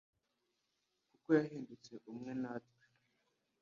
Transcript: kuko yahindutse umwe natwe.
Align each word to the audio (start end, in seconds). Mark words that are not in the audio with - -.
kuko 1.09 1.27
yahindutse 1.37 1.93
umwe 2.11 2.31
natwe. 2.41 2.83